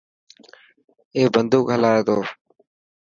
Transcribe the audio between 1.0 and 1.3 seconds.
اي